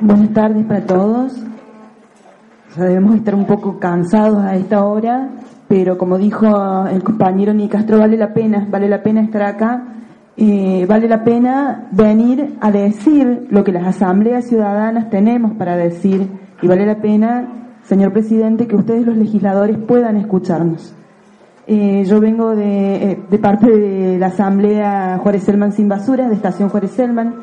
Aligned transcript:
Buenas 0.00 0.32
tardes 0.32 0.64
para 0.64 0.86
todos. 0.86 1.32
Ya 2.76 2.84
debemos 2.84 3.16
estar 3.16 3.34
un 3.34 3.46
poco 3.46 3.80
cansados 3.80 4.44
a 4.44 4.54
esta 4.54 4.84
hora, 4.84 5.30
pero 5.66 5.98
como 5.98 6.18
dijo 6.18 6.86
el 6.86 7.02
compañero 7.02 7.52
Nicastro, 7.52 7.98
vale 7.98 8.16
la 8.16 8.32
pena, 8.32 8.64
vale 8.70 8.88
la 8.88 9.02
pena 9.02 9.22
estar 9.22 9.42
acá, 9.42 9.82
eh, 10.36 10.86
vale 10.88 11.08
la 11.08 11.24
pena 11.24 11.88
venir 11.90 12.58
a 12.60 12.70
decir 12.70 13.48
lo 13.50 13.64
que 13.64 13.72
las 13.72 13.88
asambleas 13.88 14.46
ciudadanas 14.46 15.10
tenemos 15.10 15.54
para 15.54 15.76
decir 15.76 16.28
y 16.62 16.68
vale 16.68 16.86
la 16.86 17.00
pena, 17.02 17.48
señor 17.82 18.12
presidente, 18.12 18.68
que 18.68 18.76
ustedes 18.76 19.04
los 19.04 19.16
legisladores 19.16 19.78
puedan 19.78 20.16
escucharnos. 20.16 20.94
Eh, 21.66 22.04
yo 22.06 22.20
vengo 22.20 22.54
de, 22.54 22.94
eh, 22.94 23.22
de, 23.28 23.38
parte 23.40 23.68
de 23.68 24.16
la 24.16 24.28
asamblea 24.28 25.18
Juárez 25.20 25.42
Selman 25.42 25.72
sin 25.72 25.88
basura, 25.88 26.28
de 26.28 26.36
Estación 26.36 26.68
Juárez 26.68 26.92
Selman, 26.92 27.34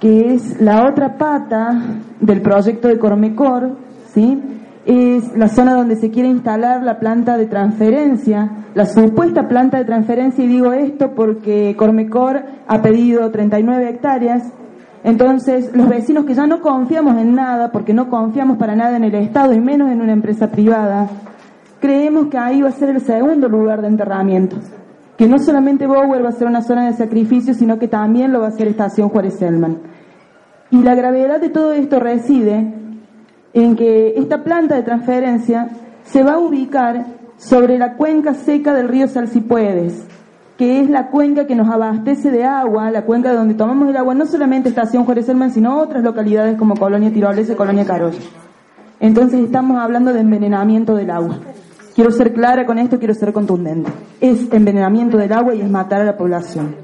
que 0.00 0.34
es 0.34 0.60
la 0.60 0.86
otra 0.86 1.16
pata 1.16 1.80
del 2.20 2.42
proyecto 2.42 2.88
de 2.88 2.98
Cormecor, 2.98 3.70
¿sí? 4.12 4.40
es 4.86 5.36
la 5.36 5.48
zona 5.48 5.74
donde 5.74 5.96
se 5.96 6.10
quiere 6.10 6.28
instalar 6.28 6.82
la 6.82 7.00
planta 7.00 7.36
de 7.36 7.46
transferencia, 7.46 8.50
la 8.74 8.86
supuesta 8.86 9.48
planta 9.48 9.78
de 9.78 9.84
transferencia, 9.84 10.44
y 10.44 10.48
digo 10.48 10.72
esto 10.72 11.10
porque 11.10 11.74
Cormecor 11.76 12.40
ha 12.68 12.82
pedido 12.82 13.30
39 13.30 13.88
hectáreas, 13.88 14.44
entonces 15.02 15.74
los 15.74 15.88
vecinos 15.88 16.24
que 16.24 16.34
ya 16.34 16.46
no 16.46 16.60
confiamos 16.60 17.16
en 17.16 17.34
nada, 17.34 17.72
porque 17.72 17.92
no 17.92 18.08
confiamos 18.08 18.58
para 18.58 18.76
nada 18.76 18.96
en 18.96 19.04
el 19.04 19.14
Estado 19.16 19.52
y 19.54 19.60
menos 19.60 19.90
en 19.90 20.00
una 20.00 20.12
empresa 20.12 20.52
privada, 20.52 21.08
creemos 21.80 22.28
que 22.28 22.38
ahí 22.38 22.62
va 22.62 22.68
a 22.68 22.72
ser 22.72 22.90
el 22.90 23.00
segundo 23.00 23.48
lugar 23.48 23.82
de 23.82 23.88
enterramiento, 23.88 24.56
que 25.16 25.26
no 25.26 25.38
solamente 25.38 25.86
Bower 25.86 26.24
va 26.24 26.28
a 26.28 26.32
ser 26.32 26.46
una 26.46 26.62
zona 26.62 26.86
de 26.86 26.92
sacrificio, 26.92 27.54
sino 27.54 27.78
que 27.78 27.88
también 27.88 28.32
lo 28.32 28.40
va 28.40 28.48
a 28.48 28.52
ser 28.52 28.68
Estación 28.68 29.08
Juárez 29.08 29.38
Selman. 29.38 29.78
Y 30.70 30.82
la 30.82 30.94
gravedad 30.94 31.40
de 31.40 31.48
todo 31.48 31.72
esto 31.72 32.00
reside 32.00 32.74
en 33.54 33.76
que 33.76 34.14
esta 34.16 34.44
planta 34.44 34.74
de 34.74 34.82
transferencia 34.82 35.68
se 36.04 36.22
va 36.22 36.34
a 36.34 36.38
ubicar 36.38 37.06
sobre 37.38 37.78
la 37.78 37.94
cuenca 37.94 38.34
seca 38.34 38.74
del 38.74 38.88
río 38.88 39.08
Salsipuedes, 39.08 40.06
que 40.58 40.80
es 40.80 40.90
la 40.90 41.08
cuenca 41.08 41.46
que 41.46 41.54
nos 41.54 41.68
abastece 41.68 42.30
de 42.30 42.44
agua, 42.44 42.90
la 42.90 43.02
cuenca 43.02 43.30
de 43.30 43.36
donde 43.36 43.54
tomamos 43.54 43.88
el 43.88 43.96
agua, 43.96 44.14
no 44.14 44.26
solamente 44.26 44.68
Estación 44.68 45.04
Juárez 45.04 45.26
Selman, 45.26 45.50
sino 45.50 45.78
otras 45.78 46.02
localidades 46.02 46.58
como 46.58 46.74
Colonia 46.76 47.12
Tirolesa 47.12 47.52
y 47.52 47.56
Colonia 47.56 47.84
Carolla. 47.84 48.18
Entonces 49.00 49.40
estamos 49.40 49.78
hablando 49.78 50.12
de 50.12 50.20
envenenamiento 50.20 50.94
del 50.94 51.10
agua. 51.10 51.38
Quiero 51.96 52.10
ser 52.10 52.34
clara 52.34 52.66
con 52.66 52.76
esto, 52.78 52.98
quiero 52.98 53.14
ser 53.14 53.32
contundente. 53.32 53.90
Es 54.20 54.52
envenenamiento 54.52 55.16
del 55.16 55.32
agua 55.32 55.54
y 55.54 55.62
es 55.62 55.70
matar 55.70 56.02
a 56.02 56.04
la 56.04 56.18
población. 56.18 56.74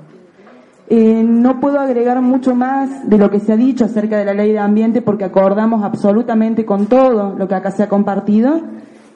Eh, 0.89 1.23
no 1.23 1.61
puedo 1.61 1.79
agregar 1.79 2.23
mucho 2.23 2.55
más 2.55 3.07
de 3.11 3.19
lo 3.19 3.31
que 3.31 3.39
se 3.39 3.53
ha 3.53 3.57
dicho 3.59 3.85
acerca 3.85 4.17
de 4.17 4.25
la 4.25 4.33
ley 4.33 4.53
de 4.53 4.59
ambiente 4.59 5.03
porque 5.03 5.25
acordamos 5.25 5.85
absolutamente 5.85 6.65
con 6.65 6.87
todo 6.87 7.35
lo 7.37 7.47
que 7.47 7.55
acá 7.55 7.71
se 7.73 7.83
ha 7.83 7.91
compartido. 7.91 8.59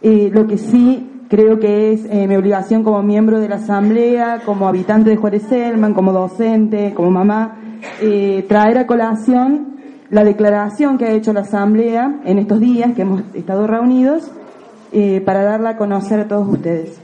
Eh, 0.02 0.30
lo 0.34 0.46
que 0.46 0.58
sí 0.58 1.24
creo 1.30 1.58
que 1.58 1.94
es 1.94 2.04
eh, 2.10 2.28
mi 2.28 2.36
obligación 2.36 2.84
como 2.84 3.02
miembro 3.02 3.40
de 3.40 3.48
la 3.48 3.56
Asamblea, 3.56 4.42
como 4.44 4.68
habitante 4.68 5.08
de 5.08 5.16
Juárez 5.16 5.44
Selman, 5.44 5.94
como 5.94 6.12
docente, 6.12 6.92
como 6.94 7.10
mamá, 7.10 7.56
traer 8.48 8.76
a 8.76 8.86
colación 8.86 9.76
la 10.10 10.24
declaración 10.24 10.98
que 10.98 11.06
ha 11.06 11.12
hecho 11.12 11.32
la 11.32 11.40
Asamblea 11.40 12.20
en 12.26 12.36
estos 12.36 12.60
días 12.60 12.92
que 12.94 13.00
hemos 13.00 13.22
estado 13.34 13.66
reunidos 13.66 14.30
para 15.24 15.42
darla 15.42 15.70
a 15.70 15.76
conocer 15.76 16.20
a 16.20 16.28
todos 16.28 16.48
ustedes. 16.48 17.00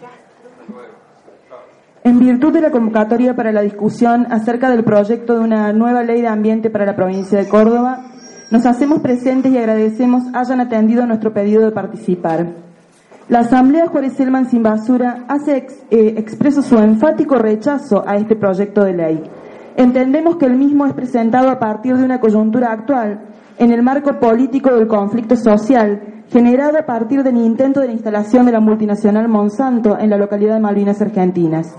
En 2.04 2.18
virtud 2.18 2.52
de 2.52 2.60
la 2.60 2.72
convocatoria 2.72 3.36
para 3.36 3.52
la 3.52 3.62
discusión 3.62 4.26
acerca 4.30 4.68
del 4.70 4.82
proyecto 4.82 5.34
de 5.34 5.40
una 5.40 5.72
nueva 5.72 6.02
ley 6.02 6.20
de 6.20 6.26
ambiente 6.26 6.68
para 6.68 6.84
la 6.84 6.96
provincia 6.96 7.38
de 7.38 7.48
Córdoba, 7.48 8.06
nos 8.50 8.66
hacemos 8.66 9.00
presentes 9.00 9.52
y 9.52 9.58
agradecemos 9.58 10.24
hayan 10.34 10.60
atendido 10.60 11.06
nuestro 11.06 11.32
pedido 11.32 11.62
de 11.62 11.70
participar. 11.70 12.48
La 13.28 13.38
Asamblea 13.38 13.86
Juárez 13.86 14.14
Selman 14.14 14.50
Sin 14.50 14.64
Basura 14.64 15.24
hace 15.28 15.66
eh, 15.90 16.14
expreso 16.18 16.60
su 16.60 16.76
enfático 16.76 17.36
rechazo 17.36 18.02
a 18.06 18.16
este 18.16 18.34
proyecto 18.34 18.84
de 18.84 18.92
ley. 18.94 19.22
Entendemos 19.76 20.36
que 20.36 20.46
el 20.46 20.56
mismo 20.56 20.86
es 20.86 20.92
presentado 20.92 21.50
a 21.50 21.58
partir 21.58 21.96
de 21.96 22.04
una 22.04 22.20
coyuntura 22.20 22.72
actual, 22.72 23.20
en 23.58 23.70
el 23.70 23.82
marco 23.82 24.18
político 24.18 24.74
del 24.74 24.86
conflicto 24.86 25.36
social, 25.36 26.24
generado 26.30 26.78
a 26.78 26.86
partir 26.86 27.22
del 27.22 27.36
intento 27.36 27.80
de 27.80 27.88
la 27.88 27.92
instalación 27.92 28.46
de 28.46 28.52
la 28.52 28.60
multinacional 28.60 29.28
Monsanto 29.28 29.98
en 29.98 30.10
la 30.10 30.16
localidad 30.16 30.54
de 30.54 30.60
Malvinas 30.60 31.00
Argentinas. 31.00 31.74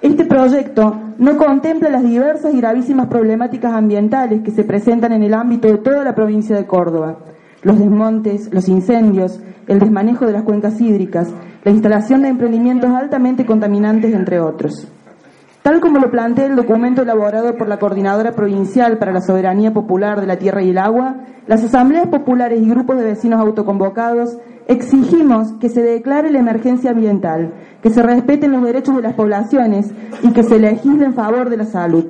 Este 0.00 0.24
proyecto 0.24 0.94
no 1.18 1.36
contempla 1.36 1.90
las 1.90 2.04
diversas 2.04 2.54
y 2.54 2.58
gravísimas 2.58 3.08
problemáticas 3.08 3.72
ambientales 3.72 4.42
que 4.42 4.52
se 4.52 4.64
presentan 4.64 5.12
en 5.12 5.24
el 5.24 5.34
ámbito 5.34 5.68
de 5.68 5.78
toda 5.78 6.04
la 6.04 6.14
provincia 6.14 6.56
de 6.56 6.66
Córdoba. 6.66 7.18
Los 7.62 7.78
desmontes, 7.78 8.52
los 8.52 8.68
incendios, 8.68 9.40
el 9.66 9.80
desmanejo 9.80 10.24
de 10.24 10.32
las 10.32 10.44
cuencas 10.44 10.80
hídricas, 10.80 11.28
la 11.64 11.72
instalación 11.72 12.22
de 12.22 12.28
emprendimientos 12.28 12.90
altamente 12.90 13.44
contaminantes, 13.44 14.14
entre 14.14 14.40
otros. 14.40 14.86
Tal 15.68 15.82
como 15.82 15.98
lo 15.98 16.10
plantea 16.10 16.46
el 16.46 16.56
documento 16.56 17.02
elaborado 17.02 17.54
por 17.58 17.68
la 17.68 17.78
Coordinadora 17.78 18.32
Provincial 18.32 18.96
para 18.96 19.12
la 19.12 19.20
Soberanía 19.20 19.70
Popular 19.70 20.18
de 20.18 20.26
la 20.26 20.38
Tierra 20.38 20.62
y 20.62 20.70
el 20.70 20.78
Agua, 20.78 21.16
las 21.46 21.62
asambleas 21.62 22.06
populares 22.06 22.62
y 22.62 22.70
grupos 22.70 22.96
de 22.96 23.04
vecinos 23.04 23.38
autoconvocados 23.38 24.38
exigimos 24.66 25.52
que 25.60 25.68
se 25.68 25.82
declare 25.82 26.30
la 26.30 26.38
emergencia 26.38 26.92
ambiental, 26.92 27.52
que 27.82 27.90
se 27.90 28.02
respeten 28.02 28.52
los 28.52 28.62
derechos 28.62 28.96
de 28.96 29.02
las 29.02 29.12
poblaciones 29.12 29.92
y 30.22 30.32
que 30.32 30.42
se 30.42 30.58
legisle 30.58 31.04
en 31.04 31.12
favor 31.12 31.50
de 31.50 31.58
la 31.58 31.66
salud. 31.66 32.06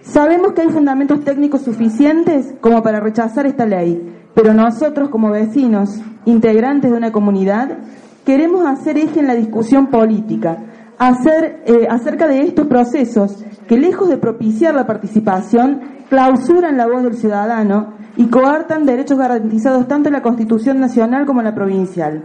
Sabemos 0.00 0.52
que 0.52 0.62
hay 0.62 0.70
fundamentos 0.70 1.22
técnicos 1.24 1.60
suficientes 1.60 2.54
como 2.62 2.82
para 2.82 2.98
rechazar 2.98 3.44
esta 3.44 3.66
ley, 3.66 4.10
pero 4.32 4.54
nosotros 4.54 5.10
como 5.10 5.30
vecinos, 5.30 6.00
integrantes 6.24 6.90
de 6.90 6.96
una 6.96 7.12
comunidad, 7.12 7.76
queremos 8.24 8.64
hacer 8.64 8.96
eje 8.96 9.20
en 9.20 9.26
la 9.26 9.34
discusión 9.34 9.88
política, 9.88 10.62
hacer, 10.98 11.62
eh, 11.66 11.86
acerca 11.88 12.26
de 12.26 12.42
estos 12.42 12.66
procesos 12.66 13.44
que 13.66 13.78
lejos 13.78 14.08
de 14.08 14.18
propiciar 14.18 14.74
la 14.74 14.86
participación, 14.86 15.80
clausuran 16.08 16.76
la 16.76 16.86
voz 16.86 17.02
del 17.02 17.16
ciudadano 17.16 17.94
y 18.16 18.26
coartan 18.26 18.86
derechos 18.86 19.18
garantizados 19.18 19.86
tanto 19.86 20.08
en 20.08 20.14
la 20.14 20.22
Constitución 20.22 20.80
Nacional 20.80 21.26
como 21.26 21.40
en 21.40 21.46
la 21.46 21.54
provincial. 21.54 22.24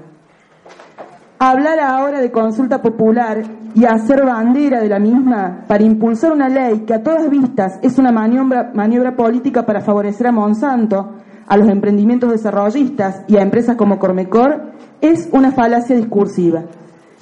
Hablar 1.37 1.79
ahora 1.79 2.21
de 2.21 2.31
consulta 2.31 2.81
popular 2.81 3.43
y 3.75 3.85
hacer 3.85 4.23
bandera 4.23 4.79
de 4.79 4.87
la 4.87 4.99
misma 4.99 5.65
para 5.67 5.83
impulsar 5.83 6.31
una 6.31 6.47
ley 6.47 6.85
que 6.87 6.93
a 6.93 7.03
todas 7.03 7.29
vistas 7.29 7.79
es 7.81 7.97
una 7.97 8.11
maniobra, 8.11 8.71
maniobra 8.73 9.15
política 9.15 9.65
para 9.65 9.81
favorecer 9.81 10.27
a 10.27 10.31
Monsanto, 10.31 11.15
a 11.45 11.57
los 11.57 11.67
emprendimientos 11.67 12.31
desarrollistas 12.31 13.23
y 13.27 13.35
a 13.35 13.41
empresas 13.41 13.75
como 13.75 13.99
Cormecor 13.99 14.71
es 15.01 15.27
una 15.33 15.51
falacia 15.51 15.97
discursiva. 15.97 16.63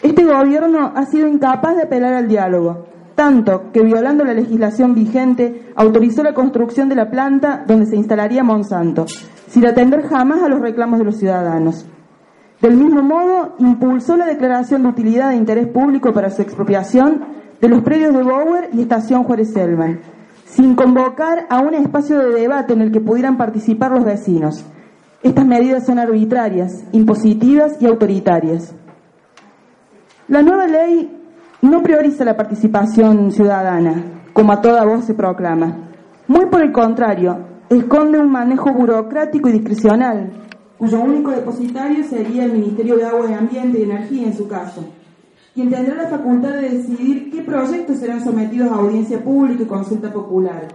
Este 0.01 0.25
gobierno 0.25 0.93
ha 0.95 1.05
sido 1.05 1.27
incapaz 1.27 1.75
de 1.75 1.83
apelar 1.83 2.13
al 2.13 2.27
diálogo, 2.27 2.85
tanto 3.13 3.71
que 3.71 3.83
violando 3.83 4.23
la 4.23 4.33
legislación 4.33 4.95
vigente 4.95 5.71
autorizó 5.75 6.23
la 6.23 6.33
construcción 6.33 6.89
de 6.89 6.95
la 6.95 7.11
planta 7.11 7.63
donde 7.67 7.85
se 7.85 7.97
instalaría 7.97 8.43
Monsanto, 8.43 9.05
sin 9.47 9.65
atender 9.65 10.07
jamás 10.07 10.41
a 10.41 10.49
los 10.49 10.59
reclamos 10.59 10.97
de 10.97 11.05
los 11.05 11.17
ciudadanos. 11.17 11.85
Del 12.61 12.77
mismo 12.77 13.03
modo, 13.03 13.55
impulsó 13.59 14.17
la 14.17 14.25
declaración 14.25 14.81
de 14.83 14.89
utilidad 14.89 15.29
de 15.29 15.35
interés 15.35 15.67
público 15.67 16.13
para 16.13 16.31
su 16.31 16.41
expropiación 16.41 17.25
de 17.59 17.69
los 17.69 17.81
predios 17.83 18.15
de 18.15 18.23
Bower 18.23 18.69
y 18.73 18.81
Estación 18.81 19.23
Juárez 19.23 19.53
Selman, 19.53 19.99
sin 20.45 20.75
convocar 20.75 21.45
a 21.49 21.59
un 21.59 21.75
espacio 21.75 22.17
de 22.17 22.39
debate 22.41 22.73
en 22.73 22.81
el 22.81 22.91
que 22.91 23.01
pudieran 23.01 23.37
participar 23.37 23.91
los 23.91 24.03
vecinos. 24.03 24.65
Estas 25.21 25.45
medidas 25.45 25.85
son 25.85 25.99
arbitrarias, 25.99 26.83
impositivas 26.91 27.79
y 27.79 27.85
autoritarias. 27.85 28.73
La 30.31 30.41
nueva 30.41 30.65
ley 30.65 31.11
no 31.61 31.83
prioriza 31.83 32.23
la 32.23 32.37
participación 32.37 33.33
ciudadana, 33.33 34.01
como 34.31 34.53
a 34.53 34.61
toda 34.61 34.85
voz 34.85 35.03
se 35.03 35.13
proclama. 35.13 35.89
Muy 36.25 36.45
por 36.45 36.61
el 36.61 36.71
contrario, 36.71 37.37
esconde 37.69 38.17
un 38.17 38.31
manejo 38.31 38.71
burocrático 38.71 39.49
y 39.49 39.51
discrecional, 39.51 40.31
cuyo 40.77 41.01
único 41.01 41.31
depositario 41.31 42.05
sería 42.05 42.45
el 42.45 42.53
Ministerio 42.53 42.95
de 42.95 43.07
Agua 43.07 43.29
y 43.29 43.33
Ambiente 43.33 43.79
y 43.79 43.83
Energía 43.83 44.27
en 44.27 44.33
su 44.33 44.47
caso, 44.47 44.85
quien 45.53 45.69
tendrá 45.69 45.95
la 45.95 46.07
facultad 46.07 46.53
de 46.53 46.69
decidir 46.77 47.29
qué 47.29 47.41
proyectos 47.41 47.97
serán 47.97 48.23
sometidos 48.23 48.71
a 48.71 48.75
audiencia 48.75 49.21
pública 49.21 49.63
y 49.63 49.67
consulta 49.67 50.13
popular. 50.13 50.69